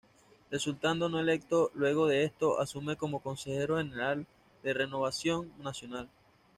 Resultando 0.49 1.09
no 1.09 1.19
electo. 1.19 1.69
Luego 1.75 2.07
de 2.07 2.23
esto, 2.23 2.59
asume 2.59 2.95
como 2.95 3.19
Consejero 3.21 3.77
General 3.77 4.25
de 4.63 4.73
Renovación 4.73 5.53
Nacional. 5.59 6.09